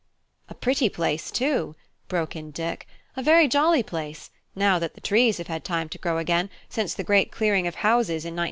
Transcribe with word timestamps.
"A 0.49 0.55
pretty 0.55 0.89
place, 0.89 1.29
too," 1.29 1.75
broke 2.07 2.35
in 2.35 2.49
Dick; 2.49 2.87
"a 3.15 3.21
very 3.21 3.47
jolly 3.47 3.83
place, 3.83 4.31
now 4.55 4.79
that 4.79 4.95
the 4.95 4.99
trees 4.99 5.37
have 5.37 5.45
had 5.45 5.63
time 5.63 5.89
to 5.89 5.99
grow 5.99 6.17
again 6.17 6.49
since 6.69 6.95
the 6.95 7.03
great 7.03 7.29
clearing 7.31 7.67
of 7.67 7.75
houses 7.75 8.25
in 8.25 8.33
1955." 8.33 8.39